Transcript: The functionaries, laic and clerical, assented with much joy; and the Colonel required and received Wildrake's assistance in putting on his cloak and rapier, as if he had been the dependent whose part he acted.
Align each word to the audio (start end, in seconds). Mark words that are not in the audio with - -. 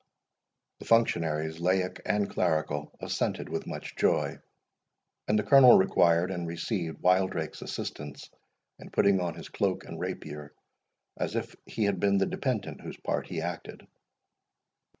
The 0.79 0.85
functionaries, 0.85 1.59
laic 1.59 2.01
and 2.07 2.27
clerical, 2.27 2.97
assented 3.01 3.49
with 3.49 3.67
much 3.67 3.95
joy; 3.95 4.39
and 5.27 5.37
the 5.37 5.43
Colonel 5.43 5.77
required 5.77 6.31
and 6.31 6.47
received 6.47 7.03
Wildrake's 7.03 7.61
assistance 7.61 8.31
in 8.79 8.89
putting 8.89 9.19
on 9.19 9.35
his 9.35 9.49
cloak 9.49 9.85
and 9.85 9.99
rapier, 9.99 10.55
as 11.17 11.35
if 11.35 11.55
he 11.67 11.83
had 11.83 11.99
been 11.99 12.17
the 12.17 12.25
dependent 12.25 12.81
whose 12.81 12.97
part 12.97 13.27
he 13.27 13.41
acted. 13.41 13.85